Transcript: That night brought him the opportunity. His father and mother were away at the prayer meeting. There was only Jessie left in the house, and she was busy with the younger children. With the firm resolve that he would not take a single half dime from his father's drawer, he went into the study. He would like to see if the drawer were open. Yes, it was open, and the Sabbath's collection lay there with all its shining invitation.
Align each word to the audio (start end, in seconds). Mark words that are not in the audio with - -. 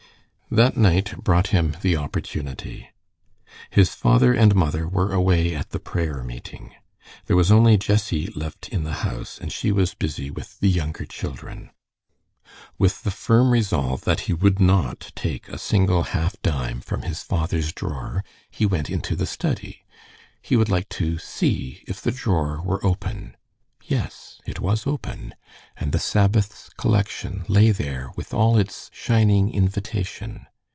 That 0.53 0.75
night 0.75 1.15
brought 1.23 1.47
him 1.55 1.77
the 1.81 1.95
opportunity. 1.95 2.89
His 3.69 3.93
father 3.95 4.33
and 4.33 4.53
mother 4.53 4.85
were 4.85 5.13
away 5.13 5.55
at 5.55 5.69
the 5.69 5.79
prayer 5.79 6.23
meeting. 6.25 6.75
There 7.27 7.37
was 7.37 7.53
only 7.53 7.77
Jessie 7.77 8.27
left 8.35 8.67
in 8.67 8.83
the 8.83 8.95
house, 9.07 9.37
and 9.39 9.49
she 9.49 9.71
was 9.71 9.93
busy 9.93 10.29
with 10.29 10.59
the 10.59 10.67
younger 10.67 11.05
children. 11.05 11.69
With 12.77 13.03
the 13.03 13.11
firm 13.11 13.51
resolve 13.51 14.01
that 14.01 14.21
he 14.27 14.33
would 14.33 14.59
not 14.59 15.13
take 15.15 15.47
a 15.47 15.57
single 15.57 16.03
half 16.03 16.35
dime 16.41 16.81
from 16.81 17.03
his 17.03 17.23
father's 17.23 17.71
drawer, 17.71 18.21
he 18.49 18.65
went 18.65 18.89
into 18.89 19.15
the 19.15 19.25
study. 19.25 19.85
He 20.41 20.57
would 20.57 20.67
like 20.67 20.89
to 20.99 21.17
see 21.17 21.81
if 21.87 22.01
the 22.01 22.11
drawer 22.11 22.61
were 22.61 22.85
open. 22.85 23.37
Yes, 23.83 24.39
it 24.45 24.59
was 24.61 24.87
open, 24.87 25.35
and 25.75 25.91
the 25.91 25.99
Sabbath's 25.99 26.69
collection 26.77 27.43
lay 27.49 27.71
there 27.71 28.11
with 28.15 28.33
all 28.33 28.57
its 28.57 28.89
shining 28.93 29.53
invitation. 29.53 30.45